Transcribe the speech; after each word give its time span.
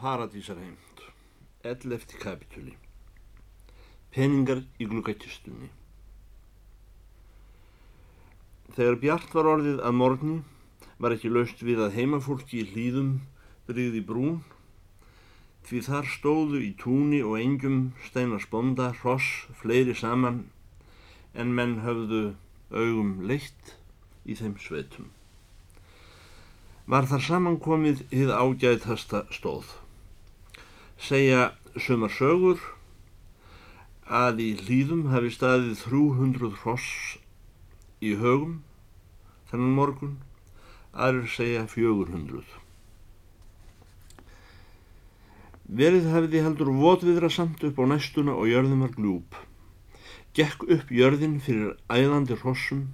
Paradísarheimt 0.00 1.00
11. 1.62 2.14
kapitúli 2.22 2.72
Peningar 4.14 4.62
í 4.80 4.86
glukkakistunni 4.88 5.66
Þegar 8.78 8.96
Bjart 9.02 9.34
var 9.36 9.50
orðið 9.50 9.82
að 9.84 9.98
morgni 9.98 10.36
var 11.04 11.12
ekki 11.12 11.32
laust 11.34 11.60
við 11.68 11.82
að 11.84 11.98
heimafólki 11.98 12.62
í 12.62 12.70
hlýðum 12.70 13.10
bryggði 13.68 14.00
brún 14.12 14.38
því 15.68 15.82
þar 15.90 16.08
stóðu 16.14 16.62
í 16.64 16.72
túni 16.80 17.20
og 17.20 17.36
engjum 17.42 17.78
steinar 18.06 18.40
sponda, 18.40 18.94
hross, 19.02 19.28
fleiri 19.60 19.98
saman 20.04 20.46
en 21.36 21.52
menn 21.60 21.76
höfðu 21.84 22.22
augum 22.72 23.12
leitt 23.28 23.76
í 24.24 24.32
þeim 24.40 24.56
sveitum. 24.64 25.12
Var 26.88 27.12
þar 27.12 27.28
samankomið 27.28 28.04
hið 28.16 28.32
ágæðtasta 28.32 29.26
stóð 29.36 29.76
segja 31.00 31.50
sumar 31.80 32.12
sögur 32.12 32.60
að 34.10 34.42
í 34.44 34.48
hlýðum 34.58 35.06
hafi 35.12 35.30
staðið 35.32 35.84
300 35.86 36.56
hross 36.62 36.88
í 38.04 38.16
högum 38.20 38.58
þennan 39.50 39.76
morgun, 39.76 40.16
aðrir 40.94 41.30
segja 41.30 41.62
400. 41.70 42.42
Verið 45.80 46.08
hafiði 46.10 46.42
heldur 46.44 46.72
votviðra 46.74 47.30
samt 47.30 47.62
upp 47.66 47.78
á 47.78 47.84
næstuna 47.90 48.34
og 48.34 48.50
jörðum 48.50 48.84
var 48.84 48.94
glúp. 48.96 49.38
Gekk 50.34 50.66
upp 50.66 50.90
jörðin 50.94 51.38
fyrir 51.42 51.76
æðandi 51.90 52.38
hrossum 52.42 52.88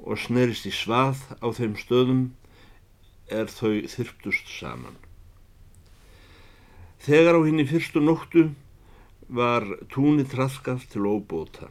og 0.00 0.20
snerist 0.20 0.68
í 0.68 0.72
svað 0.72 1.20
á 1.44 1.48
þeim 1.52 1.76
stöðum 1.80 2.24
er 3.28 3.52
þau 3.52 3.84
þyrptust 3.92 4.48
saman. 4.56 4.96
Þegar 7.00 7.38
á 7.38 7.40
henni 7.46 7.64
fyrstu 7.64 8.00
nóttu 8.04 8.42
var 9.32 9.64
túni 9.88 10.26
trafkað 10.28 10.82
til 10.92 11.06
óbóta. 11.08 11.70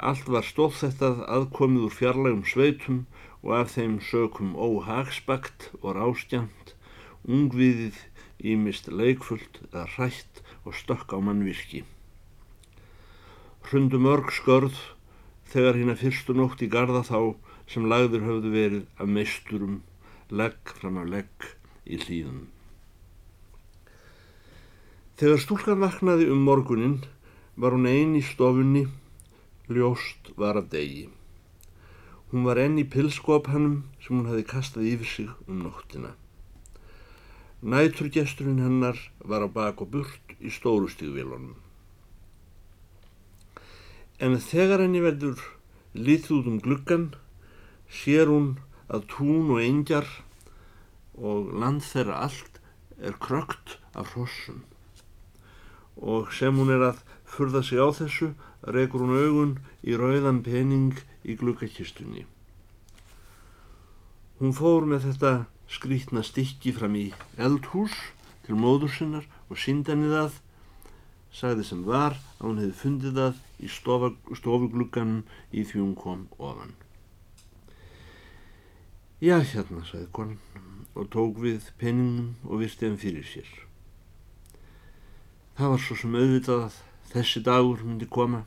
Allt 0.00 0.28
var 0.32 0.46
stóðsettað 0.48 1.18
aðkomið 1.28 1.82
úr 1.84 1.96
fjarlægum 1.98 2.46
sveitum 2.48 3.02
og 3.44 3.50
af 3.58 3.74
þeim 3.74 3.98
sökum 4.00 4.54
óhagspakt 4.56 5.66
og 5.82 5.98
rástjant, 5.98 6.72
ungviðið, 7.28 7.98
ímist 8.40 8.88
leikfullt 8.88 9.60
eða 9.66 9.84
hrætt 9.96 10.40
og 10.64 10.78
stökk 10.78 11.12
á 11.12 11.18
mannvirki. 11.20 11.82
Hrundu 13.68 14.00
mörg 14.00 14.32
skörð 14.32 14.78
þegar 15.52 15.76
hérna 15.76 15.98
fyrstu 16.00 16.38
nótt 16.38 16.64
í 16.64 16.70
garda 16.72 17.04
þá 17.04 17.36
sem 17.68 17.84
lagður 17.92 18.24
höfðu 18.30 18.54
verið 18.56 18.88
af 18.96 19.12
meisturum, 19.18 19.76
legg 20.32 20.74
fram 20.80 20.96
af 21.04 21.12
legg 21.12 21.50
í 21.84 22.00
hlýðum. 22.00 22.48
Þegar 25.20 25.40
stúlkan 25.42 25.82
vaknaði 25.82 26.30
um 26.32 26.46
morgunin 26.48 26.94
var 27.60 27.74
hún 27.76 27.84
einn 27.90 28.14
í 28.16 28.22
stofunni, 28.24 28.86
ljóst 29.68 30.30
var 30.40 30.56
af 30.56 30.70
degi. 30.72 31.10
Hún 32.30 32.46
var 32.48 32.56
enn 32.62 32.78
í 32.80 32.86
pilskophanum 32.88 33.74
sem 34.00 34.14
hún 34.16 34.30
hafi 34.30 34.46
kastað 34.48 34.86
yfir 34.88 35.10
sig 35.10 35.34
um 35.44 35.58
nóttina. 35.66 36.14
Næturgesturinn 37.60 38.64
hennar 38.64 38.96
var 39.20 39.44
á 39.44 39.48
bak 39.58 39.84
og 39.84 39.92
burt 39.92 40.32
í 40.40 40.54
stórustígvílunum. 40.56 41.52
En 44.24 44.40
þegar 44.40 44.86
henni 44.86 45.04
verður 45.04 45.44
litið 45.92 46.32
út 46.38 46.50
um 46.54 46.58
gluggan 46.64 47.06
sér 48.00 48.32
hún 48.32 48.54
að 48.88 49.04
tún 49.12 49.52
og 49.52 49.60
engjar 49.68 50.08
og 51.12 51.52
land 51.60 51.84
þeirra 51.92 52.24
allt 52.24 52.62
er 52.96 53.20
krökt 53.20 53.76
af 53.92 54.16
hrossum 54.16 54.64
og 56.00 56.32
sem 56.32 56.56
hún 56.56 56.72
er 56.72 56.82
að 56.90 57.00
furða 57.28 57.62
sig 57.62 57.78
á 57.80 57.88
þessu 57.92 58.32
reykur 58.64 59.04
hún 59.04 59.16
augun 59.16 59.54
í 59.84 59.96
rauðan 59.96 60.42
pening 60.44 60.98
í 61.24 61.36
glukkakistunni. 61.40 62.26
Hún 64.40 64.56
fór 64.56 64.86
með 64.88 65.10
þetta 65.10 65.32
skrítna 65.70 66.24
stykki 66.24 66.72
fram 66.76 66.96
í 66.96 67.10
eldhús 67.36 67.94
til 68.46 68.56
móður 68.58 68.92
sinnar 68.96 69.26
og 69.48 69.60
síndan 69.60 70.06
í 70.06 70.10
það, 70.10 70.38
sagði 71.30 71.66
sem 71.68 71.82
var 71.86 72.16
að 72.38 72.46
hún 72.46 72.62
hefði 72.62 72.78
fundið 72.80 73.18
það 73.20 73.42
í 73.60 73.72
stofuglugganum 74.40 75.20
í 75.52 75.64
því 75.68 75.82
hún 75.82 75.96
kom 75.98 76.24
ofan. 76.38 76.72
Já, 79.20 79.36
hérna, 79.44 79.84
sagði 79.84 80.08
konan 80.16 80.38
og 80.96 81.10
tók 81.12 81.36
við 81.44 81.68
peningum 81.78 82.32
og 82.48 82.64
virti 82.64 82.88
hann 82.88 82.98
fyrir 82.98 83.26
sér. 83.28 83.69
Það 85.60 85.72
var 85.74 85.82
svo 85.84 85.94
sem 86.00 86.14
auðvitað 86.16 86.62
að 86.64 86.76
þessi 87.10 87.40
dagur 87.44 87.80
myndi 87.84 88.06
koma 88.08 88.38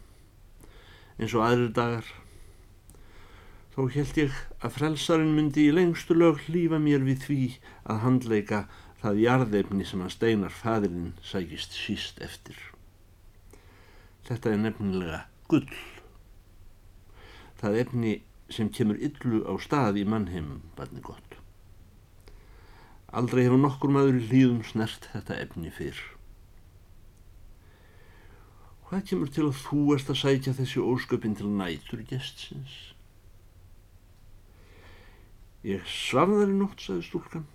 eins 1.21 1.33
og 1.37 1.43
aðrir 1.45 1.67
dagar. 1.77 2.07
Þó 3.75 3.81
held 3.93 4.17
ég 4.17 4.39
að 4.65 4.73
frelsarinn 4.79 5.35
myndi 5.35 5.67
í 5.67 5.75
lengstu 5.75 6.17
lög 6.17 6.39
hlýfa 6.47 6.79
mér 6.81 7.05
við 7.05 7.27
því 7.27 7.37
að 7.85 8.01
handleika 8.07 8.61
það 9.03 9.19
jarðefni 9.21 9.85
sem 9.85 10.01
að 10.01 10.15
steinar 10.15 10.55
fadurinn 10.57 11.11
sækist 11.21 11.77
síst 11.77 12.17
eftir. 12.25 12.57
Þetta 14.25 14.55
er 14.55 14.63
nefnilega 14.63 15.21
gull. 15.53 15.69
Það 17.61 17.79
efni 17.83 18.15
sem 18.49 18.73
kemur 18.73 18.97
yllu 18.97 19.43
á 19.45 19.53
stað 19.61 20.01
í 20.01 20.07
mannheimum, 20.09 20.65
barni 20.73 21.05
gott. 21.05 21.37
Aldrei 23.13 23.45
hefur 23.45 23.61
nokkur 23.61 23.93
maður 23.93 24.17
í 24.17 24.27
hlýðum 24.31 24.65
snert 24.65 25.11
þetta 25.13 25.37
efni 25.45 25.69
fyrr. 25.77 26.01
Hvað 28.93 29.07
kemur 29.09 29.29
til 29.33 29.43
að 29.47 29.55
þú 29.57 29.83
erst 29.95 30.09
að 30.13 30.17
sækja 30.19 30.51
þessi 30.53 30.81
ósköpinn 30.85 31.31
til 31.33 31.47
nætur 31.49 32.03
gestsins? 32.05 32.75
Ég 35.65 35.81
svafðar 35.89 36.53
í 36.53 36.59
nótt, 36.59 36.77
sagði 36.77 37.07
stúlkan. 37.07 37.47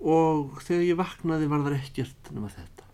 Og 0.00 0.56
þegar 0.64 0.86
ég 0.86 1.00
vaknaði 1.02 1.50
var 1.52 1.66
það 1.68 1.76
ekkert 1.76 2.32
nema 2.32 2.48
þetta. 2.56 2.88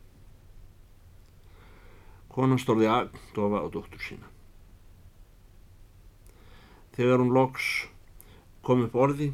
Konan 2.34 2.59
stórði 2.59 2.91
aðdofa 2.91 3.62
á 3.62 3.66
dóttur 3.71 4.03
sína. 4.10 4.34
Þegar 6.98 7.22
hún 7.22 7.34
loks 7.38 7.72
kom 8.66 8.88
upp 8.91 9.03
orði, 9.06 9.31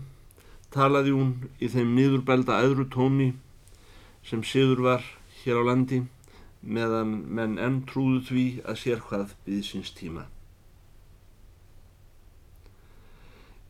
talaði 0.68 1.16
hún 1.16 1.38
í 1.56 1.72
þeim 1.72 1.96
niðurbelda 1.96 2.60
aðru 2.60 2.90
tóni 2.92 3.32
sem 4.20 4.44
siður 4.44 4.90
var 4.92 5.14
hér 5.46 5.64
á 5.64 5.72
landi 5.72 6.04
meðan 6.62 7.14
menn 7.26 7.58
enn 7.58 7.82
trúðu 7.90 8.22
því 8.28 8.44
að 8.68 8.78
sér 8.82 9.02
hvað 9.08 9.34
byði 9.46 9.62
síns 9.66 9.92
tíma. 9.98 10.26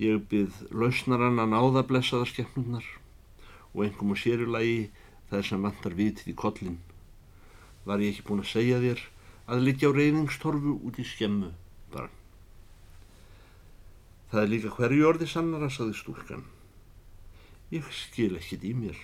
Ég 0.03 0.25
byð 0.29 0.59
lausnarann 0.75 1.41
að 1.41 1.53
náða 1.53 1.85
blessaðar 1.89 2.31
skemmnunar 2.33 2.87
og 3.73 3.85
einhverjum 3.85 4.15
og 4.15 4.21
sérulagi 4.21 4.79
það 5.31 5.45
sem 5.49 5.67
vantar 5.67 5.97
vitið 5.97 6.33
í 6.33 6.37
kollin. 6.37 6.79
Var 7.87 8.03
ég 8.03 8.13
ekki 8.13 8.27
búin 8.29 8.43
að 8.43 8.53
segja 8.53 8.81
þér 8.83 9.05
að 9.53 9.65
litja 9.67 9.91
á 9.91 9.97
reyningstorfu 9.97 10.75
út 10.87 10.99
í 11.01 11.07
skemmu 11.07 11.53
bara. 11.95 12.11
Það 14.33 14.43
er 14.43 14.53
líka 14.53 14.75
hverju 14.77 15.09
orði 15.09 15.29
sannara, 15.29 15.69
saði 15.71 15.97
stúlkan. 15.97 16.45
Ég 17.73 17.89
skil 17.97 18.37
ekkit 18.37 18.65
í 18.69 18.73
mér. 18.77 19.01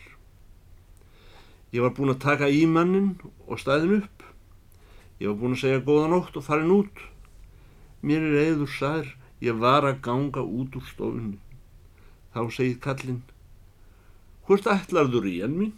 Ég 1.68 1.84
var 1.84 1.92
búin 1.96 2.14
að 2.14 2.22
taka 2.24 2.48
í 2.48 2.62
mannin 2.64 3.10
og 3.44 3.58
staðin 3.60 3.98
upp. 3.98 4.22
Ég 5.20 5.28
var 5.28 5.36
búin 5.40 5.56
að 5.56 5.64
segja 5.64 5.82
góða 5.84 6.06
nótt 6.14 6.38
og 6.40 6.46
farin 6.46 6.72
út. 6.72 7.02
Mér 8.00 8.24
er 8.24 8.38
eður 8.44 8.70
sær, 8.72 9.10
ég 9.44 9.58
var 9.60 9.84
að 9.84 10.00
ganga 10.06 10.44
út 10.44 10.78
úr 10.78 10.86
stofunni. 10.88 11.36
Þá 12.32 12.40
segið 12.54 12.80
kallinn, 12.84 13.20
hvort 14.46 14.68
ætlarður 14.70 15.28
í 15.28 15.34
enn 15.44 15.58
mín? 15.58 15.76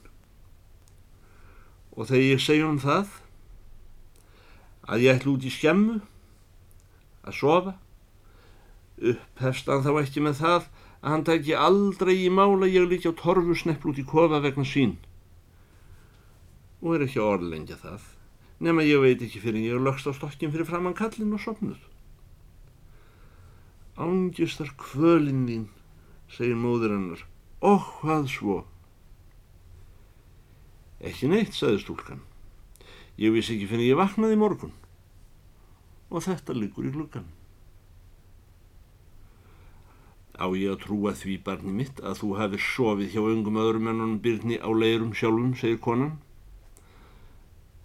Og 1.97 2.07
þegar 2.11 2.27
ég 2.27 2.45
segja 2.45 2.69
um 2.69 2.79
það, 2.79 3.11
að 4.87 5.07
ég 5.07 5.19
ætla 5.19 5.33
út 5.35 5.47
í 5.47 5.55
skemmu, 5.55 6.01
að 7.27 7.39
sofa, 7.41 7.75
upphefst 9.01 9.71
hann 9.71 9.85
þá 9.85 9.93
ekki 10.05 10.23
með 10.23 10.43
það 10.45 10.59
að 11.01 11.13
hann 11.15 11.25
tæki 11.25 11.55
aldrei 11.57 12.15
í 12.21 12.33
mála 12.33 12.69
ég 12.69 12.89
líka 12.89 13.11
á 13.11 13.17
torfu 13.17 13.57
sneppl 13.57 13.93
út 13.93 14.01
í 14.01 14.05
kofa 14.07 14.43
vegna 14.45 14.67
sín 14.69 14.99
og 16.81 16.95
er 16.97 17.05
ekki 17.07 17.21
orðlengja 17.23 17.79
það. 17.81 18.05
Nema 18.61 18.85
ég 18.85 19.01
veit 19.01 19.23
ekki 19.25 19.41
fyrir 19.41 19.65
ég 19.65 19.77
er 19.77 19.85
lögst 19.85 20.09
á 20.09 20.13
stokkin 20.13 20.53
fyrir 20.53 20.69
framann 20.69 20.97
kallin 20.97 21.33
og 21.33 21.41
sopnuð 21.41 21.81
Ángistar 24.01 24.71
kvölinn 24.81 25.45
þín 25.49 25.65
segir 26.33 26.57
móður 26.57 26.95
hennar. 26.95 27.25
Og 27.61 27.83
hvað 27.99 28.31
svo? 28.33 28.55
Ekki 31.05 31.29
neitt, 31.29 31.53
sagði 31.53 31.83
stúlkan. 31.83 32.23
Ég 33.21 33.35
vissi 33.35 33.59
ekki 33.59 33.69
fyrir 33.69 33.91
ég 33.91 34.01
vaknaði 34.01 34.39
morgun. 34.41 34.73
Og 36.09 36.25
þetta 36.25 36.57
liggur 36.57 36.89
í 36.89 36.95
gluggan 36.95 37.29
Á 40.41 40.49
ég 40.57 40.73
að 40.73 40.81
trúa 40.87 41.13
því 41.13 41.35
barni 41.45 41.73
mitt 41.77 41.99
að 42.01 42.23
þú 42.23 42.29
hafið 42.39 42.63
sofið 42.65 43.11
hjá 43.13 43.21
ungum 43.29 43.59
öðrum 43.61 43.91
en 43.91 43.99
honum 44.01 44.21
byrni 44.25 44.57
á 44.57 44.73
leirum 44.73 45.13
sjálfum, 45.13 45.53
segir 45.53 45.77
konan. 45.85 46.15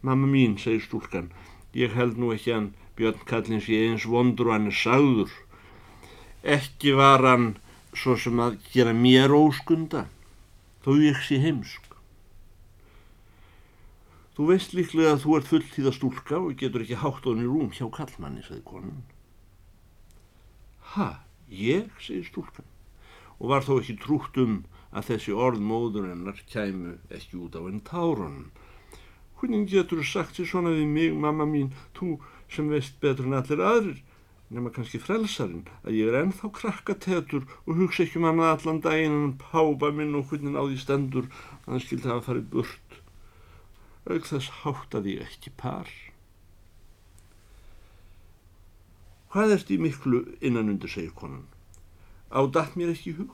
Mamma 0.05 0.27
mín, 0.29 0.59
segir 0.61 0.83
stúlkan, 0.85 1.31
ég 1.73 1.95
held 1.97 2.19
nú 2.21 2.29
ekki 2.35 2.53
hann 2.53 2.73
Björn 2.95 3.23
Kallins 3.25 3.65
ég 3.71 3.89
eins 3.89 4.05
vondur 4.07 4.51
og 4.51 4.55
hann 4.55 4.69
er 4.69 4.77
sagður. 4.77 5.31
Ekki 6.55 6.93
var 6.99 7.25
hann 7.25 7.47
svo 7.95 8.13
sem 8.19 8.39
að 8.43 8.59
gera 8.73 8.93
mér 8.93 9.33
óskunda, 9.33 10.05
þó 10.85 10.93
ég 11.01 11.17
sé 11.25 11.39
heimsk. 11.41 11.95
Þú 14.35 14.45
veist 14.51 14.75
líklega 14.75 15.15
að 15.15 15.21
þú 15.23 15.35
ert 15.37 15.49
fulltíða 15.49 15.91
stúlka 15.95 16.37
og 16.37 16.55
getur 16.59 16.83
ekki 16.83 16.99
hátt 16.99 17.23
á 17.23 17.31
henni 17.31 17.47
rúm 17.47 17.69
hjá 17.71 17.87
kallmanni, 17.97 18.43
sagði 18.43 18.63
konan. 18.67 19.03
Ha, 20.93 21.07
ég, 21.47 21.87
segir 22.03 22.27
stúlkan, 22.27 22.67
og 23.39 23.51
var 23.51 23.63
þó 23.63 23.77
ekki 23.79 23.95
trútt 24.03 24.39
um 24.43 24.57
að 24.91 25.09
þessi 25.09 25.35
orð 25.47 25.63
móður 25.63 26.09
hennar 26.11 26.39
kæmu 26.51 26.97
ekki 27.15 27.39
út 27.41 27.55
á 27.55 27.63
enn 27.63 27.81
tárunum. 27.87 28.51
Hvernig 29.39 29.69
getur 29.71 30.01
þú 30.01 30.09
sagt 30.09 30.39
sér 30.39 30.49
svona 30.49 30.73
við 30.75 30.91
mig, 30.91 31.13
mamma 31.13 31.47
mín, 31.49 31.71
þú 31.97 32.17
sem 32.51 32.69
veist 32.71 32.99
betur 33.03 33.27
en 33.27 33.37
allir 33.39 33.61
aðrir, 33.61 34.01
nema 34.53 34.71
kannski 34.71 35.01
frelsarinn, 35.01 35.65
að 35.83 35.97
ég 35.99 36.11
er 36.11 36.21
ennþá 36.21 36.51
krakkatetur 36.55 37.47
og 37.65 37.81
hugsa 37.81 38.05
ekki 38.05 38.21
um 38.21 38.29
hana 38.29 38.53
allan 38.53 38.83
daginn 38.85 39.17
en 39.23 39.33
pápa 39.41 39.91
minn 39.91 40.15
og 40.15 40.29
hvernig 40.29 40.55
því 40.55 40.79
stendur 40.83 41.31
að 41.65 41.73
hann 41.73 41.83
skildi 41.83 42.11
hafa 42.11 42.29
farið 42.29 42.51
burt 42.53 42.85
auk 44.05 44.27
þess 44.29 44.51
háttaði 44.61 45.15
ég 45.17 45.25
ekki 45.25 45.51
par. 45.57 45.89
Hvað 49.33 49.55
ert 49.57 49.71
í 49.73 49.79
miklu 49.81 50.21
innan 50.45 50.69
undir, 50.71 50.91
segir 50.91 51.13
konan. 51.17 51.47
Ádatt 52.29 52.77
mér 52.77 52.93
ekki 52.93 53.15
hug. 53.17 53.33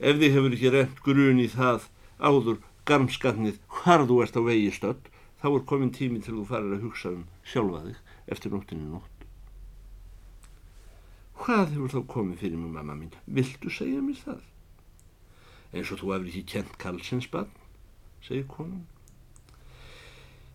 Ef 0.00 0.16
þið 0.20 0.32
hefur 0.34 0.56
ekki 0.56 0.72
reynd 0.72 1.02
grun 1.04 1.42
í 1.42 1.48
það 1.52 1.86
áður 2.18 2.58
garmskatnið 2.88 3.60
hvar 3.78 4.06
þú 4.06 4.22
ert 4.24 4.38
á 4.38 4.42
vegi 4.46 4.72
stöld, 4.74 5.10
þá 5.42 5.48
er 5.52 5.66
komin 5.70 5.92
tími 5.94 6.22
til 6.24 6.38
þú 6.38 6.46
farir 6.48 6.76
að 6.76 6.86
hugsa 6.86 7.12
um 7.12 7.24
sjálfa 7.44 7.84
þig 7.86 8.32
eftir 8.34 8.54
nóttinu 8.54 8.88
nótt. 8.90 9.12
Hvað 11.36 11.74
hefur 11.74 11.92
þá 11.92 12.00
komið 12.14 12.42
fyrir 12.42 12.58
mig, 12.58 12.72
mamma 12.72 12.96
mín? 12.96 13.12
Viltu 13.26 13.70
segja 13.70 14.00
mér 14.02 14.18
það? 14.22 14.42
Eins 15.74 15.92
og 15.92 16.00
þú 16.00 16.12
hefur 16.14 16.30
ekki 16.30 16.44
kent 16.54 16.78
Karlsins 16.80 17.28
bann, 17.30 17.50
segir 18.24 18.46
konan. 18.50 18.86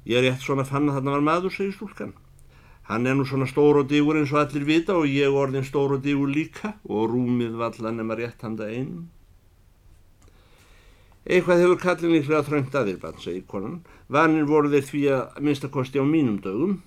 Ég 0.09 0.17
er 0.17 0.25
rétt 0.25 0.41
svona 0.41 0.65
fann 0.65 0.89
að 0.89 0.97
þarna 0.97 1.15
var 1.15 1.25
maður, 1.27 1.53
segir 1.53 1.75
stúlkan. 1.75 2.15
Hann 2.89 3.05
er 3.05 3.13
nú 3.15 3.23
svona 3.29 3.45
stór 3.47 3.83
og 3.83 3.89
dígur 3.91 4.17
eins 4.17 4.31
og 4.33 4.41
allir 4.41 4.65
vita 4.65 4.95
og 4.97 5.05
ég 5.07 5.31
orðin 5.31 5.67
stór 5.67 5.93
og 5.95 6.01
dígur 6.03 6.31
líka 6.33 6.73
og 6.89 7.11
rúmið 7.13 7.53
vallan 7.59 8.01
er 8.01 8.07
maður 8.07 8.25
rétt 8.25 8.41
handa 8.47 8.67
einn. 8.73 9.11
Eitthvað 11.21 11.59
hefur 11.61 11.77
kallin 11.81 12.15
líklega 12.15 12.41
þröngt 12.47 12.75
að 12.75 12.87
þér, 12.89 13.01
bann, 13.01 13.19
segir 13.21 13.43
konan. 13.49 13.75
Vanir 14.09 14.47
voru 14.49 14.71
þeir 14.71 14.87
því 14.87 15.01
að 15.13 15.43
minnstakosti 15.45 16.01
á 16.01 16.05
mínum 16.05 16.39
dögum. 16.41 16.79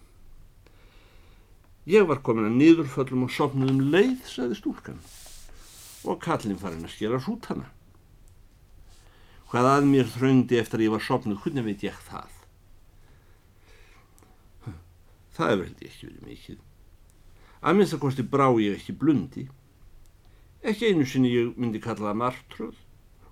Ég 1.86 2.08
var 2.08 2.18
komin 2.24 2.48
að 2.48 2.56
niðurföllum 2.58 3.28
og 3.28 3.30
sopnuðum 3.30 3.92
leið, 3.92 4.24
sagði 4.26 4.58
stúlkan. 4.58 4.98
Og 6.02 6.18
kallin 6.24 6.58
farin 6.58 6.82
að 6.82 6.96
skera 6.96 7.20
hrút 7.22 7.46
hana. 7.52 7.68
Hvað 9.52 9.70
að 9.70 9.90
mér 9.92 10.10
þröngdi 10.10 10.58
eftir 10.58 10.80
að 10.80 10.88
ég 10.88 10.94
var 10.96 11.04
sopnuð, 11.06 11.38
hvernig 11.44 11.68
veit 11.68 11.84
ég 11.86 12.00
það? 12.08 12.32
Það 15.34 15.50
hefur 15.52 15.68
held 15.68 15.84
ég 15.84 15.92
ekki 15.92 16.08
verið 16.08 16.26
mikið. 16.30 16.58
Að 17.62 17.78
minnst 17.78 17.94
að 17.94 18.02
kosti 18.02 18.26
brá 18.34 18.48
ég 18.58 18.80
ekki 18.80 18.96
blundi. 18.98 19.46
Ekki 20.64 20.90
einu 20.90 21.06
sinni 21.06 21.30
ég 21.30 21.54
myndi 21.60 21.82
kalla 21.82 22.10
það 22.10 22.20
martröð 22.24 22.83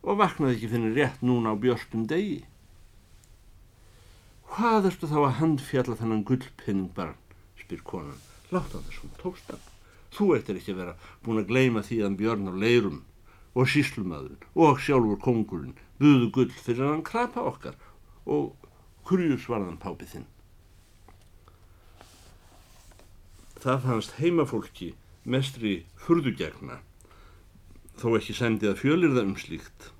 og 0.02 0.18
vaknaði 0.18 0.56
ekki 0.58 0.70
finnir 0.72 0.96
rétt 0.98 1.22
núna 1.22 1.54
á 1.54 1.60
björnstum 1.62 2.06
degi. 2.10 2.42
Hvað 4.52 4.90
ertu 4.90 5.08
þá 5.08 5.18
að 5.22 5.36
handfjalla 5.38 5.98
þennan 6.00 6.24
gullpinning 6.28 6.90
barn, 6.96 7.16
spyr 7.60 7.84
konan. 7.86 8.18
Láta 8.52 8.82
þessum 8.84 9.14
tókstan. 9.20 9.62
Þú 10.12 10.34
eittir 10.36 10.58
ekki 10.60 10.74
að 10.74 10.82
vera 10.82 10.96
búin 11.24 11.40
að 11.40 11.48
gleima 11.48 11.84
því 11.86 12.02
að 12.04 12.18
björn 12.20 12.50
á 12.50 12.54
leirum 12.64 12.98
og 13.56 13.68
síslumadurinn 13.68 14.44
og 14.64 14.80
sjálfur 14.80 15.20
kongurinn 15.24 15.78
buðu 16.00 16.28
gull 16.34 16.52
fyrir 16.52 16.90
hann 16.90 17.04
krapa 17.06 17.44
okkar 17.48 17.78
og 18.26 18.52
kurjusvarðan 19.08 19.80
pápið 19.80 20.14
þinn. 20.16 20.28
Það 23.62 23.84
fannst 23.86 24.16
heimafólki 24.18 24.88
mestri 25.24 25.74
furðugegna, 26.02 26.80
þó 27.98 28.16
ekki 28.18 28.36
sendið 28.36 28.72
að 28.72 28.80
fjölirða 28.82 29.26
um 29.26 29.34
slíkt, 29.40 29.90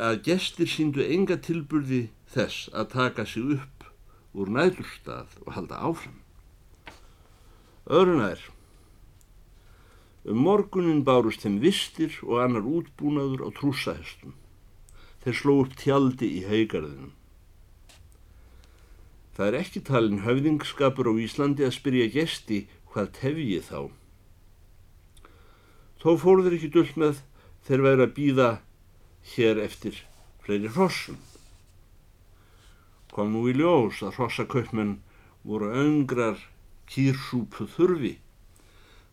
að 0.00 0.22
gestir 0.26 0.70
síndu 0.70 1.04
enga 1.04 1.36
tilburði 1.36 2.06
þess 2.32 2.70
að 2.72 2.90
taka 2.96 3.26
sig 3.28 3.54
upp 3.58 3.86
úr 4.32 4.50
næðurstað 4.52 5.38
og 5.44 5.54
halda 5.56 5.78
áfram. 5.90 6.18
Öðrun 7.92 8.22
er, 8.24 8.42
um 10.24 10.38
morgunin 10.46 11.02
bárust 11.04 11.42
þeim 11.44 11.58
vistir 11.62 12.14
og 12.22 12.38
annar 12.44 12.66
útbúnaður 12.66 13.46
á 13.46 13.48
trúsahestum. 13.58 14.36
Þeir 15.22 15.36
sló 15.38 15.56
upp 15.62 15.74
tjaldi 15.78 16.28
í 16.38 16.44
haugarðinum. 16.46 17.12
Það 19.32 19.48
er 19.48 19.58
ekki 19.62 19.82
talin 19.86 20.22
höfðingskapur 20.26 21.08
á 21.08 21.14
Íslandi 21.16 21.64
að 21.66 21.76
spyrja 21.78 22.08
gesti 22.12 22.64
hvað 22.92 23.12
tefji 23.18 23.60
þá. 23.64 23.80
Þó 26.02 26.16
fóru 26.18 26.42
þeir 26.42 26.56
ekki 26.56 26.68
dullt 26.74 26.96
með 26.98 27.18
þeir 27.66 27.82
væri 27.84 28.02
að 28.02 28.14
býða 28.16 28.46
hér 29.36 29.60
eftir 29.62 30.00
fleiri 30.42 30.70
hrossum. 30.74 31.20
Kom 33.12 33.30
nú 33.30 33.44
í 33.46 33.54
ljós 33.54 34.00
að 34.02 34.16
hrossakaupmenn 34.16 34.96
voru 35.46 35.68
öngrar 35.78 36.40
kýrsúpu 36.90 37.68
þurfi 37.76 38.16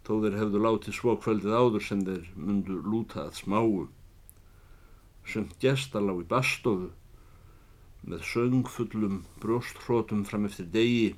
þó 0.07 0.15
þeir 0.24 0.39
hefðu 0.39 0.63
látið 0.65 0.97
svokvöldið 0.97 1.57
áður 1.62 1.86
sem 1.86 2.01
þeir 2.07 2.25
mundu 2.33 2.80
lúta 2.81 3.27
að 3.27 3.38
smáu. 3.44 3.86
Sönd 5.30 5.53
gestal 5.62 6.07
á 6.09 6.13
í 6.18 6.25
bastofu 6.33 6.89
með 8.09 8.25
söngfullum 8.31 9.21
brjóstrótum 9.44 10.25
fram 10.25 10.50
eftir 10.50 10.71
degi 10.74 11.12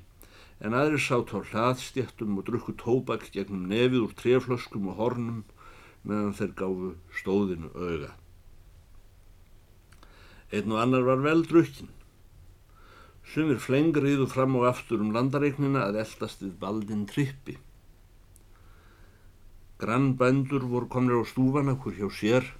en 0.60 0.76
aðri 0.76 1.00
sátt 1.00 1.32
á 1.32 1.40
hlaðstjættum 1.40 2.36
og 2.36 2.46
drukku 2.50 2.76
tóbak 2.76 3.24
gegnum 3.32 3.64
nefið 3.72 4.04
úr 4.04 4.14
treflöskum 4.20 4.92
og 4.92 5.00
hornum 5.00 5.40
meðan 6.08 6.36
þeir 6.38 6.52
gáfu 6.58 6.92
stóðinu 7.18 7.70
auga. 7.74 8.12
Einn 10.52 10.72
og 10.74 10.80
annar 10.82 11.04
var 11.06 11.22
vel 11.24 11.44
drukkin. 11.48 11.90
Sumir 13.32 13.60
flengriðu 13.62 14.26
fram 14.28 14.56
og 14.58 14.66
aftur 14.68 15.00
um 15.00 15.12
landareiknina 15.14 15.86
að 15.86 16.02
eldast 16.02 16.42
við 16.44 16.56
baldin 16.60 17.06
trippi. 17.08 17.56
Grannbændur 19.80 20.66
voru 20.68 20.90
komnir 20.90 21.22
á 21.22 21.24
stúfana 21.26 21.74
hver 21.78 21.96
hjá 21.96 22.08
sér 22.12 22.50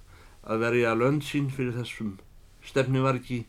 að 0.43 0.63
verja 0.65 0.95
lönd 0.97 1.23
sín 1.23 1.51
fyrir 1.53 1.77
þessum 1.77 2.17
stefnivarki 2.65 3.43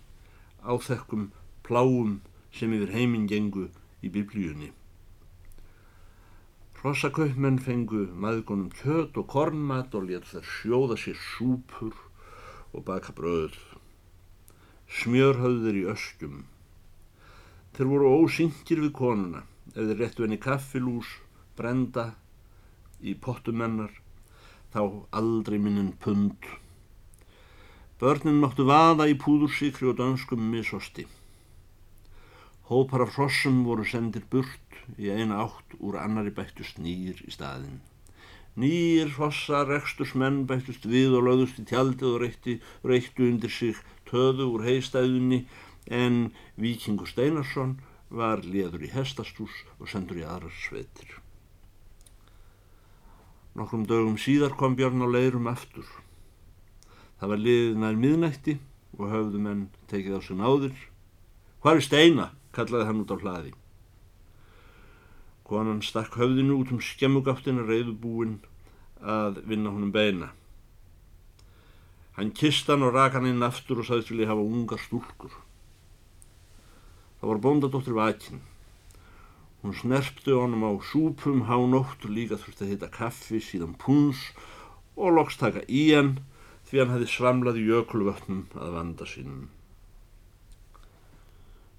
áþekkum 0.62 1.30
pláum 1.66 2.20
sem 2.54 2.74
yfir 2.76 2.92
heiminn 2.94 3.26
gengu 3.30 3.70
í 4.04 4.10
biblíunni. 4.12 4.70
Rossakaupmenn 6.84 7.62
fengu 7.64 8.02
maðgunum 8.20 8.66
kjöt 8.76 9.14
og 9.16 9.24
kornmat 9.32 9.94
og 9.96 10.02
létt 10.04 10.26
þær 10.28 10.42
sjóða 10.44 10.98
sér 11.00 11.16
súpur 11.16 11.94
og 12.76 12.82
baka 12.84 13.14
bröð. 13.16 13.54
Smjörhauður 14.92 15.78
í 15.80 15.86
öskjum. 15.88 16.42
Þeir 17.72 17.88
voru 17.88 18.10
ósyngir 18.18 18.82
við 18.84 18.92
konuna 18.98 19.40
ef 19.72 19.80
þeir 19.80 20.02
réttu 20.02 20.26
henni 20.26 20.36
kaffilús, 20.44 21.08
brenda 21.56 22.04
í 23.00 23.16
pottumennar, 23.16 23.96
þá 24.76 24.82
aldrei 25.22 25.56
minnin 25.56 25.94
pund. 26.04 26.36
Börnin 27.96 28.42
máttu 28.44 28.68
vaða 28.68 29.08
í 29.08 29.16
púðursíkri 29.24 29.88
og 29.88 29.96
danskum 30.02 30.44
misosti. 30.52 31.08
Hópar 32.68 33.08
af 33.08 33.16
hrossum 33.16 33.64
voru 33.64 33.88
sendir 33.88 34.28
burt 34.28 34.63
í 34.98 35.10
eina 35.10 35.40
átt 35.44 35.76
úr 35.80 35.98
annari 36.00 36.32
bættust 36.34 36.78
nýr 36.82 37.20
í 37.24 37.32
staðin. 37.34 37.80
Nýr 38.54 39.10
hrossa 39.16 39.64
rekstusmenn 39.66 40.44
bættust 40.46 40.86
við 40.86 41.16
og 41.18 41.26
löðust 41.26 41.58
í 41.58 41.64
tjaldið 41.70 42.10
og 42.12 42.20
reykti, 42.22 42.60
reyktu 42.86 43.26
undir 43.26 43.50
sig 43.50 43.80
töðu 44.06 44.52
úr 44.54 44.62
heistæðunni 44.68 45.40
en 45.90 46.30
Víkingur 46.60 47.10
Steinarsson 47.10 47.78
var 48.14 48.44
liður 48.46 48.84
í 48.86 48.92
hestastús 48.94 49.64
og 49.80 49.90
sendur 49.90 50.20
í 50.22 50.26
aðrar 50.26 50.54
sveitir. 50.54 51.18
Nokkrum 53.54 53.84
dögum 53.86 54.16
síðar 54.18 54.54
kom 54.58 54.74
Björn 54.78 55.02
á 55.02 55.08
leirum 55.10 55.50
aftur. 55.50 55.86
Það 57.18 57.30
var 57.30 57.42
liðið 57.42 57.76
nær 57.82 57.98
miðnætti 57.98 58.56
og 58.98 59.10
höfðu 59.10 59.42
menn 59.42 59.66
tekið 59.90 60.18
á 60.18 60.20
sig 60.22 60.38
náður. 60.38 60.74
Hvar 61.62 61.78
er 61.78 61.86
steina? 61.86 62.30
kallaði 62.54 62.86
hann 62.86 63.02
út 63.02 63.10
á 63.10 63.18
hlaði. 63.18 63.50
Konan 65.44 65.82
stakk 65.84 66.16
höfðinu 66.16 66.56
út 66.62 66.72
um 66.72 66.80
skemmugáttina 66.80 67.66
reyðubúin 67.68 68.38
að 69.04 69.42
vinna 69.44 69.72
honum 69.74 69.92
beina. 69.92 70.30
Hann 72.16 72.30
kist 72.32 72.70
hann 72.70 72.84
og 72.86 72.94
rak 72.94 73.18
hann 73.18 73.28
inn 73.28 73.44
aftur 73.44 73.82
og 73.82 73.88
sagðist 73.88 74.12
vilja 74.12 74.30
hafa 74.30 74.40
ungar 74.40 74.80
stúlkur. 74.80 75.34
Það 77.20 77.30
var 77.30 77.42
bóndadóttir 77.44 77.96
vakinn. 77.98 78.40
Hún 79.60 79.76
snerpti 79.76 80.32
honum 80.32 80.64
á 80.64 80.72
súpum 80.80 81.44
hánótt 81.48 82.04
og 82.04 82.12
líka 82.12 82.38
þurfti 82.40 82.64
að 82.66 82.72
hitta 82.74 82.92
kaffi 82.92 83.40
síðan 83.40 83.76
púns 83.80 84.30
og 84.96 85.16
loks 85.16 85.36
taka 85.40 85.64
í 85.68 85.90
hann 85.92 86.18
því 86.68 86.80
hann 86.82 86.94
hefði 86.94 87.08
svamlað 87.10 87.60
í 87.60 87.64
jökulvötnum 87.68 88.44
að 88.56 88.76
vanda 88.78 89.08
sínum. 89.08 89.48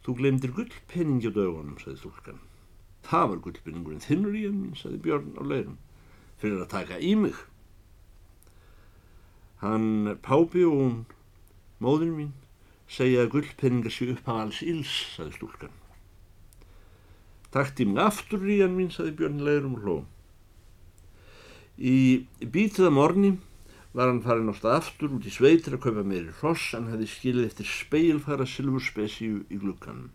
Þú 0.06 0.18
glemdir 0.20 0.54
gullpenningi 0.54 1.32
á 1.32 1.38
dögunum, 1.38 1.80
sagði 1.82 2.04
stúlkan. 2.04 2.44
Það 3.06 3.28
var 3.32 3.42
gullpenningurinn 3.46 4.06
þinnur 4.06 4.38
í 4.38 4.46
hann 4.48 4.62
mín, 4.62 4.78
sagði 4.80 5.02
Björn 5.06 5.36
á 5.38 5.44
leirum, 5.46 5.78
fyrir 6.42 6.64
að 6.64 6.72
taka 6.74 6.98
í 6.98 7.14
mig. 7.20 7.38
Hann 9.62 10.18
Pápi 10.26 10.66
og 10.66 10.76
hún, 10.80 10.98
móðin 11.84 12.16
mín, 12.18 12.34
segja 12.90 13.26
að 13.26 13.36
gullpenningar 13.36 13.94
sé 13.94 14.10
upp 14.14 14.30
af 14.30 14.42
alls 14.46 14.62
íls, 14.66 14.96
sagði 15.16 15.38
stúlkan. 15.38 15.78
Takti 17.54 17.86
mig 17.88 18.02
aftur 18.04 18.44
í 18.50 18.60
hann 18.64 18.76
mín, 18.78 18.92
sagði 18.94 19.16
Björn 19.22 19.46
leirum 19.46 19.78
og 19.78 19.86
hló. 19.86 19.98
Í 21.78 22.26
bítið 22.40 22.90
að 22.90 22.98
morni 22.98 23.32
var 23.96 24.10
hann 24.10 24.24
farin 24.26 24.52
ást 24.52 24.66
aftur 24.68 25.14
út 25.16 25.28
í 25.28 25.32
sveitir 25.32 25.78
að 25.78 25.86
kaupa 25.86 26.04
meiri 26.04 26.34
hross 26.42 26.74
en 26.76 26.90
hefði 26.92 27.08
skilið 27.12 27.50
eftir 27.50 27.70
speilfæra 27.70 28.48
silfurspesíu 28.48 29.46
í 29.48 29.60
glukkanum. 29.62 30.10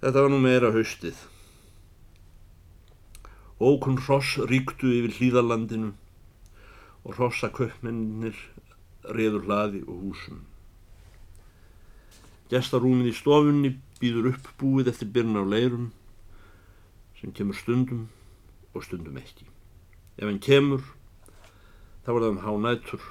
Þetta 0.00 0.22
var 0.24 0.30
nú 0.32 0.38
meira 0.40 0.70
haustið. 0.72 1.18
Ókunn 3.60 3.98
hross 4.00 4.38
ríktu 4.48 4.88
yfir 4.96 5.12
hlýðalandinu 5.18 5.90
og 7.04 7.18
hrossa 7.18 7.50
köpmennir 7.52 8.38
reður 9.04 9.44
hlaði 9.44 9.82
og 9.84 9.98
húsum. 10.06 10.38
Gestarúmið 12.48 13.10
í 13.10 13.18
stofunni 13.18 13.74
býður 14.00 14.30
upp 14.32 14.48
búið 14.62 14.88
eftir 14.94 15.12
byrna 15.12 15.44
á 15.44 15.52
leirum 15.52 15.90
sem 17.20 17.36
kemur 17.36 17.60
stundum 17.60 18.08
og 18.72 18.88
stundum 18.88 19.20
ekki. 19.20 19.44
Ef 20.16 20.24
hann 20.24 20.40
kemur 20.40 20.80
þá 22.06 22.10
var 22.14 22.24
það 22.24 22.32
um 22.32 22.42
hánætur 22.46 23.04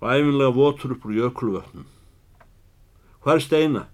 og 0.00 0.08
æfinlega 0.16 0.56
votur 0.56 0.96
upp 0.96 1.04
úr 1.04 1.16
jökulvötnum. 1.20 1.86
Hvað 3.20 3.36
er 3.36 3.48
steina? 3.50 3.86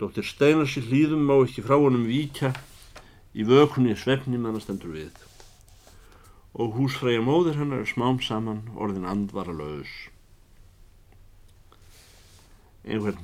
Dóttir 0.00 0.24
steina 0.24 0.64
sér 0.64 0.86
hlýðum 0.88 1.26
má 1.28 1.34
ekki 1.44 1.60
frá 1.60 1.74
honum 1.76 2.06
víkja 2.08 2.54
í 3.36 3.44
vökunni 3.44 3.92
svefni 4.00 4.38
mann 4.40 4.56
að 4.56 4.62
stendur 4.64 4.94
við 4.94 5.26
og 6.56 6.72
húsfræja 6.78 7.20
móðir 7.20 7.58
hennar 7.60 7.82
er 7.84 7.90
smám 7.90 8.16
saman 8.24 8.62
orðin 8.80 9.04
andvara 9.06 9.52
laus. 9.52 9.92
Einhvern 12.88 13.20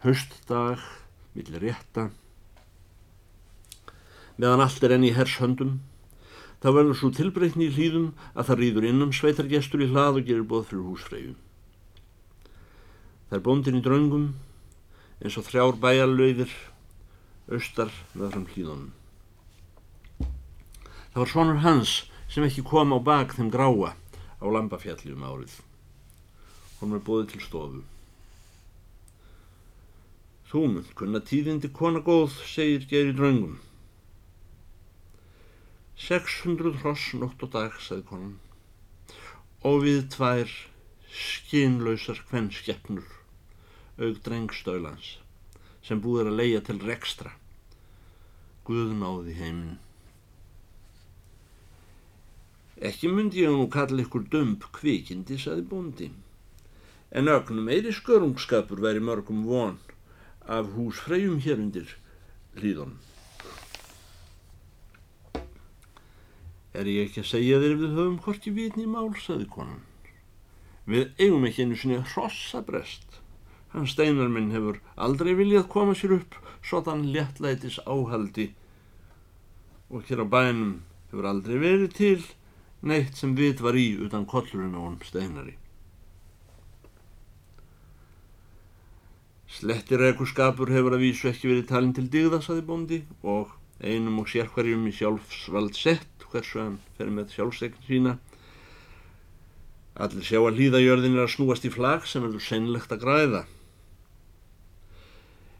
höstdag 0.00 0.80
millir 1.36 1.60
rétta 1.68 2.06
meðan 4.40 4.64
allt 4.64 4.88
er 4.88 4.96
enn 4.96 5.04
í 5.04 5.12
hershöndum 5.14 5.76
þá 6.64 6.70
verður 6.70 6.98
svo 7.02 7.12
tilbreytni 7.20 7.68
í 7.68 7.76
hlýðum 7.76 8.08
að 8.32 8.48
það 8.48 8.60
rýður 8.62 8.88
innan 8.94 9.12
sveitargestur 9.12 9.84
í 9.84 9.92
hlað 9.92 10.22
og 10.22 10.32
gerir 10.32 10.48
bóð 10.48 10.66
fyrir 10.72 10.88
húsfreyju. 10.88 11.36
Það 13.28 13.38
er 13.38 13.46
bóndin 13.50 13.78
í 13.78 13.84
draungum 13.84 14.28
eins 15.24 15.38
og 15.40 15.46
þrjár 15.48 15.78
bæjarlauðir 15.80 16.52
austar 17.48 17.92
með 18.12 18.34
fram 18.34 18.46
hlýðunum. 18.52 18.92
Það 21.14 21.20
var 21.22 21.30
svonur 21.32 21.62
hans 21.64 21.94
sem 22.28 22.44
ekki 22.44 22.64
kom 22.68 22.92
á 22.92 22.98
bak 23.00 23.32
þeim 23.36 23.48
gráa 23.54 23.94
á 23.94 24.46
lambafjalli 24.52 25.14
um 25.16 25.24
árið. 25.24 25.56
Hún 26.80 26.92
var 26.96 27.04
bóðið 27.06 27.32
til 27.32 27.42
stofu. 27.44 27.82
Þú 30.50 30.64
mun 30.70 30.90
kunna 30.98 31.20
tíðindi 31.24 31.70
kona 31.72 32.02
góð, 32.04 32.36
segir 32.46 32.84
Geir 32.90 33.08
í 33.10 33.16
draungum. 33.16 33.56
600 36.04 36.76
hross 36.82 37.14
nótt 37.16 37.42
og 37.46 37.54
dag, 37.54 37.74
sagði 37.80 38.04
konan, 38.10 38.36
og 39.64 39.84
við 39.86 40.04
tvær 40.12 40.50
skínlausar 41.14 42.20
kvennskeppnur, 42.28 43.06
aug 43.98 44.18
drengstöylans, 44.26 45.14
sem 45.84 46.00
búður 46.02 46.32
að 46.32 46.38
leia 46.40 46.60
til 46.64 46.80
rekstra. 46.82 47.34
Guðnáði 48.66 49.34
heiminn. 49.38 49.80
Ekki 52.84 53.08
myndi 53.12 53.44
ég 53.44 53.54
nú 53.54 53.68
kalla 53.70 54.02
ykkur 54.02 54.26
dömp 54.32 54.66
kvikindi, 54.74 55.38
sagði 55.38 55.66
bóndi, 55.70 56.10
en 57.14 57.30
ögnum 57.30 57.70
eiri 57.70 57.92
skörungskapur 57.94 58.82
væri 58.82 59.02
mörgum 59.04 59.44
von 59.46 59.78
af 60.46 60.72
húsfreyjum 60.74 61.38
hér 61.44 61.62
undir 61.62 61.94
hlýðunum. 62.58 62.98
Er 66.74 66.90
ég 66.90 67.06
ekki 67.06 67.22
að 67.22 67.30
segja 67.30 67.60
þér 67.62 67.76
við 67.78 67.92
höfum 67.94 68.16
hvorki 68.24 68.50
vitni 68.50 68.88
mál, 68.90 69.12
saði 69.22 69.46
konan. 69.46 69.84
Við 70.90 71.12
eigum 71.22 71.46
ekki 71.46 71.62
einu 71.62 71.78
sinni 71.78 72.00
hrossabrest. 72.02 73.20
Hann 73.74 73.90
steinar 73.90 74.30
minn 74.30 74.52
hefur 74.54 74.78
aldrei 74.94 75.34
viljað 75.34 75.66
koma 75.74 75.96
sér 75.98 76.16
upp 76.20 76.38
svo 76.62 76.80
þann 76.86 77.08
léttlætis 77.14 77.80
áhaldi 77.84 78.52
og 79.90 80.06
hér 80.08 80.22
á 80.22 80.26
bænum 80.34 80.76
hefur 81.10 81.26
aldrei 81.30 81.58
verið 81.58 81.96
til 81.98 82.22
neitt 82.86 83.18
sem 83.18 83.34
vit 83.34 83.60
var 83.64 83.76
í 83.78 83.88
utan 84.06 84.26
kollurinn 84.30 84.76
á 84.78 84.80
hann 84.80 85.00
steinari. 85.02 85.56
Slettir 89.54 90.02
ekkurskapur 90.02 90.70
hefur 90.74 90.96
að 90.96 91.04
vísu 91.06 91.28
ekki 91.30 91.50
verið 91.50 91.68
talin 91.70 91.94
til 91.94 92.08
digða, 92.10 92.40
saði 92.42 92.64
bóndi 92.66 93.00
og 93.22 93.52
einum 93.82 94.18
og 94.22 94.30
sérkvarjum 94.30 94.86
í 94.90 94.94
sjálfsvald 94.94 95.76
sett 95.78 96.26
hversu 96.32 96.58
hann 96.62 96.78
fer 96.98 97.10
með 97.14 97.34
sjálfstegn 97.36 97.84
sína. 97.86 98.16
Allir 99.94 100.26
sjá 100.26 100.40
að 100.42 100.58
hlýðajörðin 100.58 101.14
er 101.14 101.26
að 101.26 101.34
snúast 101.36 101.68
í 101.68 101.70
flag 101.70 102.08
sem 102.10 102.24
verður 102.26 102.42
sennlegt 102.42 102.94
að 102.94 103.04
græða. 103.04 103.44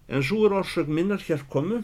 En 0.09 0.23
svo 0.23 0.45
er 0.47 0.57
orsök 0.61 0.89
minnar 0.89 1.23
hér 1.25 1.45
komu 1.51 1.83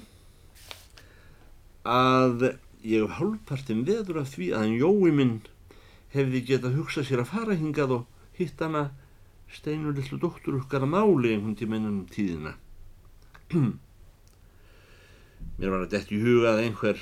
að 1.89 2.51
ég 2.85 3.05
hef 3.05 3.19
hálfpartin 3.19 3.85
veður 3.89 4.21
af 4.23 4.35
því 4.35 4.51
að 4.53 4.65
hann 4.65 4.81
Jói 4.81 5.13
minn 5.17 5.37
hefði 6.15 6.43
getað 6.49 6.77
hugsað 6.81 7.09
sér 7.09 7.23
að 7.23 7.31
fara 7.33 7.57
hingað 7.57 7.95
og 7.97 8.03
hitt 8.37 8.61
hana 8.61 8.91
steinur 9.51 9.97
lillu 9.97 10.19
dóttur 10.21 10.59
okkar 10.61 10.85
að 10.85 10.93
máli 10.95 11.33
einhvern 11.35 11.57
tíminnum 11.59 12.05
tíðina. 12.13 12.53
Mér 15.59 15.73
var 15.73 15.85
að 15.85 15.93
dett 15.97 16.13
í 16.13 16.21
huga 16.21 16.55
að 16.55 16.65
einhver 16.67 17.01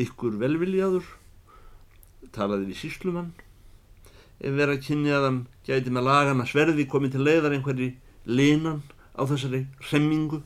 ykkur 0.00 0.36
velviljaður 0.40 1.08
talaði 2.32 2.70
við 2.70 2.80
síslumann 2.80 3.32
ef 4.42 4.54
vera 4.56 4.76
að 4.76 4.84
kynni 4.86 5.12
að 5.14 5.26
hann 5.26 5.40
gæti 5.66 5.92
með 5.92 6.06
lagana 6.08 6.46
sverði 6.48 6.86
komið 6.90 7.16
til 7.16 7.26
leiðar 7.26 7.56
einhverji 7.56 7.90
linan 8.26 8.80
á 9.16 9.22
þessari 9.28 9.66
remmingu 9.90 10.42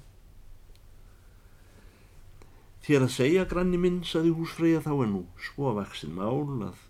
þér 2.87 3.06
að 3.06 3.14
segja 3.16 3.46
granni 3.50 3.78
minn 3.82 4.02
saði 4.06 4.35
húsfreyja 4.35 4.82
þá 4.85 4.92
er 4.94 5.08
nú 5.12 5.23
svo 5.49 5.73
vaksin 5.75 6.14
mál 6.14 6.44
að 6.68 6.82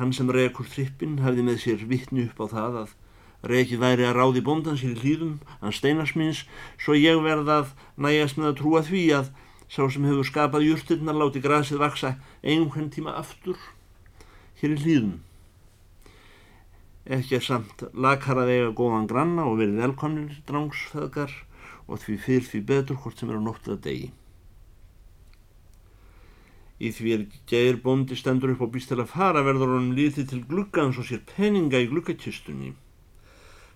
hann 0.00 0.12
sem 0.16 0.32
rekur 0.32 0.68
trippin 0.68 1.20
hafði 1.24 1.44
með 1.46 1.62
sér 1.64 1.86
vittni 1.88 2.26
upp 2.28 2.42
á 2.44 2.46
það 2.54 2.80
að 2.84 2.96
rekið 3.52 3.80
væri 3.80 4.04
að 4.04 4.16
ráði 4.18 4.42
bóndan 4.44 4.76
sér 4.80 4.96
í 4.96 5.00
hlýðum 5.00 5.38
hann 5.62 5.76
steinarsmins 5.76 6.44
svo 6.80 6.96
ég 6.98 7.22
verða 7.24 7.62
að 7.62 7.72
næjast 7.96 8.40
með 8.40 8.50
að 8.50 8.58
trúa 8.60 8.82
því 8.84 9.04
að 9.16 9.32
sá 9.70 9.84
sem 9.86 10.04
hefur 10.08 10.26
skapað 10.26 10.66
júrtirnar 10.66 11.16
láti 11.16 11.40
grasið 11.40 11.80
vaksa 11.80 12.16
einhvern 12.42 12.90
tíma 12.92 13.14
aftur 13.20 13.58
hér 14.60 14.74
í 14.74 14.80
hlýðum. 14.82 15.18
Ekki 17.10 17.40
er 17.40 17.42
samt 17.42 17.80
lagharað 17.90 18.52
eiga 18.54 18.72
góðan 18.78 19.08
granna 19.10 19.42
og 19.50 19.56
verið 19.58 19.80
velkomnir 19.82 20.36
drangsfeðgar 20.46 21.32
og 21.90 21.98
því 21.98 22.16
fyrr 22.22 22.44
því 22.46 22.60
betur 22.68 23.00
hvort 23.02 23.18
sem 23.18 23.32
er 23.32 23.40
á 23.40 23.42
nóttið 23.42 23.72
að 23.74 23.80
degi. 23.86 24.10
Í 26.80 26.92
því 26.96 27.10
er 27.16 27.24
geir 27.50 27.80
bóndi 27.82 28.16
stendur 28.16 28.54
upp 28.54 28.62
og 28.64 28.70
býst 28.76 28.92
til 28.92 29.00
að 29.02 29.10
fara 29.10 29.42
verður 29.44 29.74
honum 29.74 29.96
lítið 29.98 30.30
til 30.30 30.40
gluggans 30.52 31.02
og 31.02 31.08
sér 31.10 31.26
peninga 31.34 31.82
í 31.82 31.90
gluggakistunni. 31.90 32.76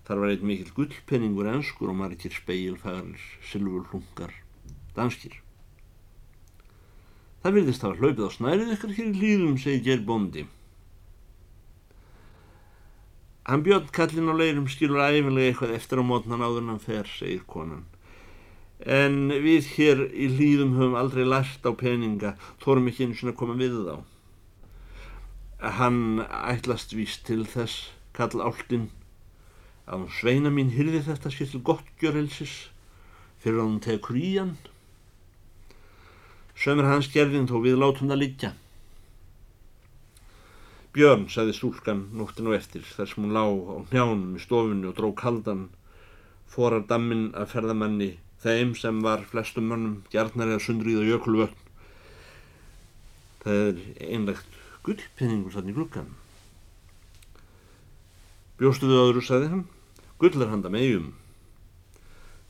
Þar 0.07 0.21
var 0.21 0.31
eitt 0.31 0.45
mikil 0.45 0.71
gullpenningur 0.77 1.51
enskur 1.51 1.91
og 1.91 1.99
margir 1.99 2.33
speilfæðar, 2.33 3.19
silfur, 3.43 3.85
hlungar, 3.91 4.31
danskir. 4.95 5.41
Það 7.43 7.59
vilðist 7.59 7.83
hafa 7.83 7.99
hlaupið 7.99 8.25
á 8.25 8.31
snærið 8.31 8.75
ykkur 8.77 8.95
hér 8.95 9.11
í 9.11 9.17
hlýðum, 9.19 9.57
segi 9.61 9.83
Geir 9.85 10.05
Bondi. 10.07 10.47
Hann 13.45 13.61
björn 13.61 13.91
kallin 13.93 14.31
á 14.31 14.33
leirum 14.33 14.65
skilur 14.65 15.03
æfinlega 15.05 15.51
eitthvað 15.51 15.75
eftir 15.77 16.01
á 16.01 16.03
mótnan 16.09 16.41
áður 16.41 16.65
hann 16.65 16.81
fer, 16.81 17.05
segir 17.05 17.43
konan. 17.45 17.83
En 18.81 19.29
við 19.29 19.69
hér 19.75 20.01
í 20.09 20.31
hlýðum 20.33 20.73
höfum 20.79 20.97
aldrei 20.97 21.27
lært 21.29 21.61
á 21.61 21.71
peninga, 21.77 22.33
þórum 22.63 22.89
ekki 22.89 23.05
einu 23.05 23.19
svona 23.19 23.35
að 23.35 23.39
koma 23.43 23.57
við 23.61 23.77
þá. 23.85 23.95
Hann 25.77 26.01
ætlast 26.25 26.97
víst 26.97 27.23
til 27.29 27.45
þess, 27.45 27.91
kall 28.17 28.41
áltinn, 28.41 28.89
að 29.85 30.03
hún 30.07 30.13
sveina 30.17 30.49
mín 30.49 30.73
hyrði 30.73 31.05
þetta 31.05 31.29
sér 31.29 31.53
til 31.53 31.61
gottgjörelsis 31.69 32.57
fyrir 33.43 33.61
að 33.61 33.67
hún 33.69 33.81
tekur 33.85 34.17
í 34.17 34.35
hann. 34.39 34.55
Sömur 36.57 36.89
hans 36.89 37.13
gerðin 37.13 37.45
þó 37.51 37.59
við 37.61 37.77
látum 37.77 38.09
það 38.09 38.23
liggja. 38.25 38.55
Björn, 40.95 41.25
sagði 41.27 41.57
stúlkan 41.57 42.05
nóttin 42.15 42.47
og 42.47 42.53
eftir, 42.55 42.85
þar 42.87 43.09
sem 43.11 43.25
hún 43.25 43.33
lá 43.35 43.43
á 43.43 43.75
njánum 43.91 44.37
í 44.37 44.39
stofunni 44.39 44.87
og 44.87 44.93
dró 44.95 45.09
kaldan, 45.11 45.65
forar 46.47 46.85
dammin 46.87 47.33
af 47.35 47.51
ferðamanni 47.51 48.13
þeim 48.39 48.71
sem 48.79 49.01
var 49.03 49.25
flestum 49.27 49.67
mönnum 49.67 49.97
gjarnar 50.13 50.53
eða 50.53 50.63
sundrið 50.63 51.01
og 51.01 51.09
jökulvöld. 51.09 51.57
Það 53.43 53.59
er 53.65 53.81
einlegt 54.07 54.55
gullpenningur 54.85 55.57
þannig 55.57 55.75
glukkan. 55.81 56.13
Bjóstuðu 58.55 59.01
öðru, 59.01 59.23
sagði 59.25 59.49
hann, 59.51 59.65
gull 60.21 60.39
er 60.39 60.53
handa 60.53 60.71
meðjum. 60.71 61.09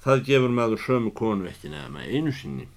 Það 0.06 0.22
gefur 0.28 0.54
maður 0.54 0.84
sömu 0.86 1.16
konu 1.18 1.50
eftir 1.50 1.74
neða 1.74 1.90
með 1.96 2.14
einu 2.14 2.36
sinni. 2.36 2.68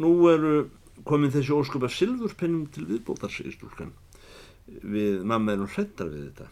Nú 0.00 0.14
eru 0.32 0.54
komin 1.02 1.32
þessi 1.34 1.54
ósköpa 1.56 1.90
silfurpennum 1.90 2.68
til 2.72 2.86
viðbótar, 2.88 3.32
segir 3.32 3.56
stúlkan. 3.56 3.90
Við 4.66 5.24
mamma 5.26 5.56
erum 5.56 5.68
hrettar 5.68 6.12
við 6.12 6.28
þetta. 6.28 6.46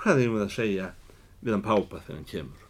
Hvað 0.00 0.22
hefum 0.22 0.38
við 0.38 0.44
að 0.46 0.54
segja 0.54 0.92
við 1.40 1.56
hann 1.56 1.66
pápa 1.66 2.04
þegar 2.04 2.20
hann 2.20 2.30
kemur? 2.30 2.62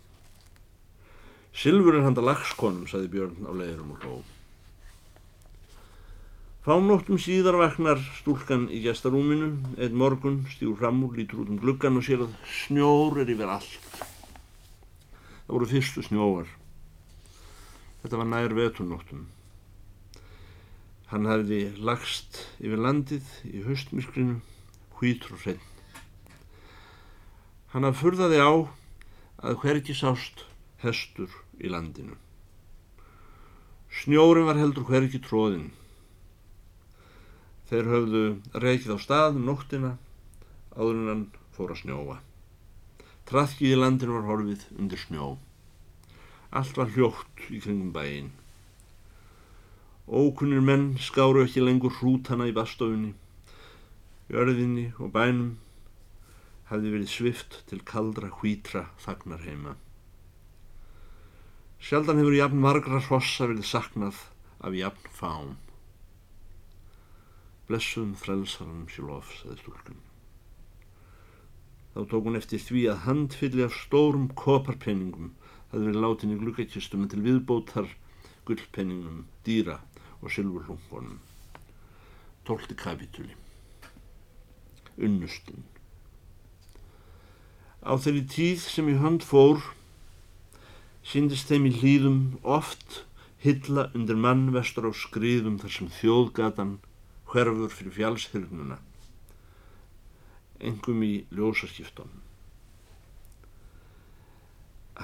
Silfur 1.57 1.97
er 1.97 2.05
handa 2.05 2.25
lagskonum, 2.25 2.89
saði 2.89 3.13
Björn 3.13 3.47
á 3.49 3.53
leiðurum 3.57 3.95
og 3.95 4.03
hló. 4.03 4.17
Fánóttum 6.67 7.21
síðar 7.23 7.61
vaknar 7.61 8.01
stúlkan 8.19 8.67
í 8.75 8.81
gestarúminu, 8.83 9.53
einn 9.79 9.95
morgun, 9.95 10.41
stígur 10.51 10.81
fram 10.81 11.05
úr, 11.07 11.15
lítur 11.15 11.45
út 11.45 11.53
um 11.55 11.61
gluggan 11.63 12.01
og 12.01 12.03
sér 12.03 12.25
að 12.25 12.35
snjór 12.51 13.21
er 13.23 13.31
yfir 13.31 13.53
allt. 13.55 13.87
Það 15.47 15.53
voru 15.55 15.71
fyrstu 15.71 16.03
snjóar. 16.03 16.51
Þetta 18.03 18.19
var 18.19 18.31
nær 18.33 18.57
vetunóttum. 18.59 19.29
Hann 21.07 21.29
hafði 21.31 21.61
lagst 21.79 22.41
yfir 22.59 22.81
landið 22.83 23.27
í 23.47 23.63
og 25.37 25.43
hrein. 25.45 25.61
Hann 27.71 27.87
hafði 27.87 28.01
furðaði 28.01 28.41
á 28.43 28.53
að 29.47 29.59
hverki 29.63 29.95
sást 29.95 30.43
hestur 30.83 31.31
í 31.63 31.71
landinu. 31.71 32.17
Snjórin 34.03 34.49
var 34.49 34.59
heldur 34.59 34.87
hverki 34.89 35.21
tróðin. 35.23 35.71
Þeir 37.71 37.91
höfðu 37.93 38.25
reykið 38.63 38.95
á 38.95 38.99
stað 39.03 39.39
um 39.39 39.47
nóttina 39.47 39.93
áður 40.77 41.07
hann 41.11 41.23
fór 41.57 41.73
að 41.75 41.81
snjóa. 41.85 42.17
Traðkið 43.27 43.73
í 43.73 43.79
landinu 43.79 44.19
var 44.19 44.29
horfið 44.29 44.67
undir 44.77 45.01
snjó. 45.01 45.31
Allt 46.51 46.77
var 46.79 46.93
hljótt 46.95 47.47
í 47.51 47.63
kringum 47.63 47.95
bæin. 47.95 48.29
Ókunnir 50.07 50.61
menn 50.63 50.95
skáru 51.03 51.41
ekki 51.43 51.65
lengur 51.65 51.91
hrútana 51.99 52.47
í 52.47 52.53
bastofunni. 52.55 53.09
Jörðinni 54.31 54.93
og 55.03 55.11
bænum 55.11 55.57
hafði 56.71 56.93
verið 56.93 57.11
svift 57.11 57.57
til 57.67 57.81
kaldra 57.83 58.31
hvítra 58.39 58.85
þagnar 59.03 59.43
heima. 59.43 59.73
Sjaldan 61.83 62.23
hefur 62.23 62.37
jafn 62.39 62.63
margra 62.63 63.01
hrossa 63.03 63.49
verið 63.51 63.67
saknað 63.67 64.21
af 64.63 64.77
jafn 64.79 65.11
fám. 65.11 65.51
Blessuðum 67.67 68.15
frelsarum 68.15 68.87
sjálf, 68.87 69.35
saði 69.41 69.59
stúlkum. 69.65 69.99
Þá 71.97 72.01
tók 72.07 72.31
hún 72.31 72.39
eftir 72.39 72.63
því 72.63 72.87
að 72.93 73.03
handfylli 73.09 73.67
af 73.67 73.75
stórum 73.75 74.31
koparpenningum 74.39 75.35
hafði 75.75 75.91
verið 75.91 76.03
látin 76.07 76.39
í 76.39 76.41
glukkakistum 76.45 77.11
til 77.11 77.27
viðbótar 77.27 77.91
gullpenningum, 78.47 79.25
dýra 79.43 79.81
og 80.23 80.33
sylfurlungunum. 80.33 81.19
Tólti 82.47 82.77
kapitúli. 82.79 83.35
Unnustinn. 84.97 85.65
Á 87.87 87.95
þeirri 88.01 88.25
tíð 88.31 88.63
sem 88.67 88.89
í 88.91 88.97
hönd 88.99 89.23
fór 89.27 89.61
síndist 91.07 91.51
þeim 91.51 91.69
í 91.69 91.75
hlýðum 91.79 92.21
oft 92.43 93.05
hylla 93.45 93.87
undir 93.95 94.19
mannvestur 94.19 94.89
á 94.91 94.93
skriðum 94.97 95.61
þar 95.63 95.75
sem 95.77 95.91
þjóðgatan 96.01 96.73
hverfur 97.31 97.71
fyrir 97.75 97.95
fjálshyrnuna, 97.95 98.79
engum 100.59 101.03
í 101.07 101.13
ljósaskiptum. 101.35 102.11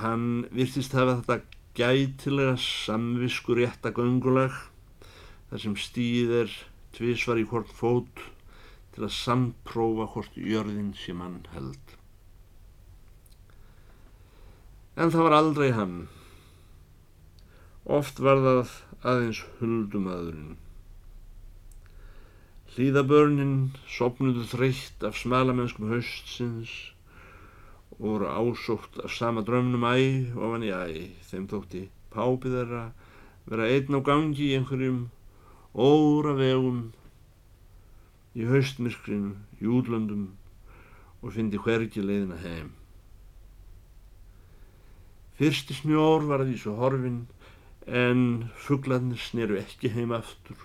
Hann 0.03 0.47
virtist 0.51 0.95
hafa 0.97 1.21
þetta 1.21 1.39
gætilega 1.77 2.57
samviskur 2.59 3.61
rétta 3.61 3.93
göngulag 3.95 4.55
þar 5.53 5.61
sem 5.61 5.75
stíð 5.77 6.31
er 6.33 6.53
tvísvar 6.97 7.37
í 7.37 7.43
hvort 7.45 7.69
fót 7.77 8.23
til 8.95 9.03
að 9.05 9.13
samprófa 9.13 10.07
hvort 10.15 10.39
jörðin 10.41 10.95
sem 10.97 11.21
hann 11.21 11.43
held. 11.53 11.93
En 14.97 15.13
það 15.13 15.27
var 15.29 15.37
aldrei 15.37 15.69
hann. 15.77 15.95
Oft 17.85 18.25
var 18.25 18.41
það 18.41 18.75
aðeins 19.13 19.45
huldumadurinn. 19.61 20.57
Hlýðabörnin 22.73 23.57
sopnuðu 23.93 24.49
þreytt 24.49 25.05
af 25.05 25.21
smalamennskum 25.21 25.93
haustsins 25.93 26.73
og 27.99 28.07
voru 28.07 28.33
ásótt 28.33 29.03
af 29.05 29.13
sama 29.13 29.45
drömnum 29.45 29.85
æ 29.85 30.33
og 30.33 30.55
hann 30.55 30.65
í 30.65 30.73
æ. 30.73 31.13
Þeim 31.29 31.51
þótti 31.53 31.91
pápið 32.17 32.63
þeirra 32.63 32.87
vera 33.53 33.69
einn 33.69 33.93
á 33.93 34.01
gangi 34.01 34.49
í 34.49 34.55
einhverjum 34.57 35.11
óra 35.75 36.35
vegum 36.37 36.93
í 38.37 38.47
haustmyrkrinu, 38.49 39.37
júdlöndum 39.61 40.31
og 41.23 41.35
fyndi 41.37 41.61
hvergi 41.61 42.03
leiðina 42.05 42.39
heim. 42.43 42.73
Fyrsti 45.39 45.77
snjór 45.77 46.27
var 46.29 46.45
því 46.45 46.59
svo 46.61 46.77
horfin 46.81 47.23
en 47.87 48.51
fugglarnir 48.67 49.21
sneru 49.21 49.57
ekki 49.61 49.93
heim 49.95 50.13
aftur. 50.15 50.59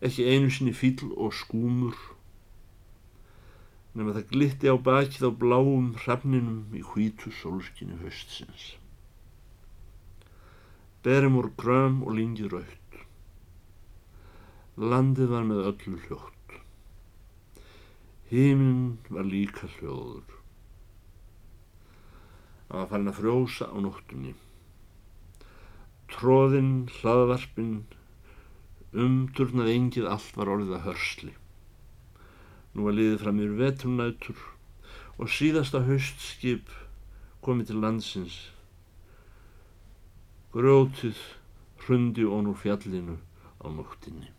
Ekki 0.00 0.28
einu 0.30 0.52
sinni 0.54 0.72
fíl 0.76 1.10
og 1.16 1.34
skúmur 1.34 1.98
nema 3.98 4.14
það 4.14 4.28
glitti 4.30 4.70
á 4.70 4.76
bakið 4.78 5.24
á 5.26 5.30
bláum 5.34 5.94
hrafninum 6.04 6.76
í 6.78 6.84
hvítu 6.86 7.32
sólskinu 7.34 7.98
höstsins. 8.04 8.76
Berum 11.02 11.38
úr 11.40 11.50
gröm 11.58 12.04
og 12.06 12.14
lingið 12.14 12.52
raut. 12.54 12.87
Landið 14.78 15.32
var 15.32 15.42
með 15.42 15.64
öllu 15.72 15.96
hljótt. 16.04 16.52
Híminn 18.30 19.00
var 19.10 19.24
líka 19.26 19.66
hljóður. 19.72 20.36
Það 22.68 22.76
var 22.76 22.86
farin 22.92 23.10
að 23.10 23.18
frjósa 23.18 23.66
á 23.74 23.76
nóttunni. 23.82 24.36
Tróðinn, 26.14 26.86
hlaðvarpinn, 27.00 27.74
umturnað 28.94 29.72
engið 29.74 30.08
allt 30.12 30.38
var 30.38 30.54
orðið 30.54 30.78
að 30.78 30.86
hörsli. 30.86 31.34
Nú 32.76 32.86
var 32.86 32.98
liðið 33.00 33.20
fram 33.24 33.42
yfir 33.42 33.58
vetrunætur 33.64 34.46
og 35.18 35.36
síðasta 35.40 35.82
haustskip 35.90 36.70
komið 37.42 37.72
til 37.72 37.82
landsins. 37.82 38.40
Grjótið 40.54 41.28
hrundi 41.82 42.30
ón 42.30 42.54
úr 42.54 42.62
fjallinu 42.62 43.18
á 43.58 43.66
nóttinni. 43.66 44.37